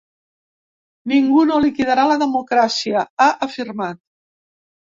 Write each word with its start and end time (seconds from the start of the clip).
Ningú 1.11 1.43
no 1.51 1.59
liquidarà 1.67 2.05
la 2.13 2.17
democràcia, 2.23 3.07
ha 3.27 3.29
afirmat. 3.49 4.05